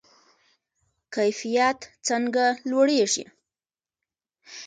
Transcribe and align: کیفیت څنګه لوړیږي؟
کیفیت 1.15 1.79
څنګه 2.07 2.45
لوړیږي؟ 2.69 3.25